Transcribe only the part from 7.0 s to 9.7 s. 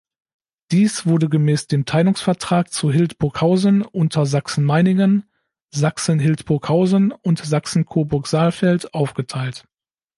und Sachsen-Coburg-Saalfeld aufgeteilt.